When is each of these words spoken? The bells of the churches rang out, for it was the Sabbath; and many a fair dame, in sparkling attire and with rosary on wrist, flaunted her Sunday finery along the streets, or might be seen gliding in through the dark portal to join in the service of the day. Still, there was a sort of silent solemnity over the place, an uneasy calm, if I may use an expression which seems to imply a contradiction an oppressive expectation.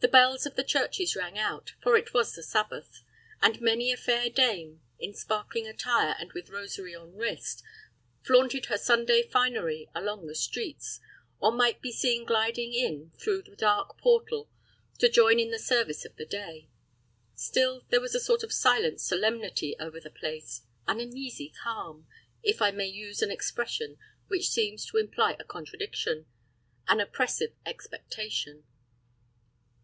The 0.00 0.08
bells 0.12 0.44
of 0.44 0.56
the 0.56 0.62
churches 0.64 1.16
rang 1.16 1.38
out, 1.38 1.72
for 1.82 1.96
it 1.96 2.12
was 2.12 2.34
the 2.34 2.42
Sabbath; 2.42 3.02
and 3.40 3.62
many 3.62 3.90
a 3.90 3.96
fair 3.96 4.28
dame, 4.28 4.82
in 4.98 5.14
sparkling 5.14 5.66
attire 5.66 6.14
and 6.20 6.30
with 6.34 6.50
rosary 6.50 6.94
on 6.94 7.14
wrist, 7.14 7.62
flaunted 8.20 8.66
her 8.66 8.76
Sunday 8.76 9.22
finery 9.22 9.88
along 9.94 10.26
the 10.26 10.34
streets, 10.34 11.00
or 11.40 11.50
might 11.50 11.80
be 11.80 11.92
seen 11.92 12.26
gliding 12.26 12.74
in 12.74 13.10
through 13.18 13.40
the 13.40 13.56
dark 13.56 13.96
portal 13.96 14.50
to 14.98 15.08
join 15.08 15.40
in 15.40 15.50
the 15.50 15.58
service 15.58 16.04
of 16.04 16.14
the 16.16 16.26
day. 16.26 16.68
Still, 17.34 17.86
there 17.88 18.02
was 18.02 18.14
a 18.14 18.20
sort 18.20 18.42
of 18.42 18.52
silent 18.52 19.00
solemnity 19.00 19.76
over 19.80 19.98
the 19.98 20.10
place, 20.10 20.60
an 20.86 21.00
uneasy 21.00 21.54
calm, 21.64 22.06
if 22.42 22.60
I 22.60 22.70
may 22.70 22.86
use 22.86 23.22
an 23.22 23.30
expression 23.30 23.96
which 24.28 24.50
seems 24.50 24.84
to 24.86 24.98
imply 24.98 25.36
a 25.40 25.44
contradiction 25.44 26.26
an 26.86 27.00
oppressive 27.00 27.54
expectation. 27.64 28.64